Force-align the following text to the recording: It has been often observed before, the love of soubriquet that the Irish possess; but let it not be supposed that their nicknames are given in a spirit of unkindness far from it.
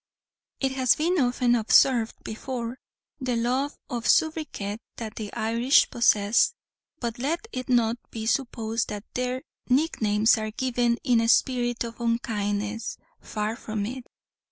It 0.59 0.71
has 0.71 0.95
been 0.95 1.19
often 1.19 1.53
observed 1.53 2.15
before, 2.23 2.79
the 3.19 3.35
love 3.35 3.77
of 3.87 4.07
soubriquet 4.07 4.79
that 4.95 5.13
the 5.15 5.31
Irish 5.33 5.91
possess; 5.91 6.55
but 6.99 7.19
let 7.19 7.47
it 7.51 7.69
not 7.69 7.97
be 8.09 8.25
supposed 8.25 8.89
that 8.89 9.03
their 9.13 9.43
nicknames 9.69 10.39
are 10.39 10.49
given 10.49 10.97
in 11.03 11.21
a 11.21 11.27
spirit 11.27 11.83
of 11.83 12.01
unkindness 12.01 12.97
far 13.19 13.55
from 13.55 13.85
it. 13.85 14.07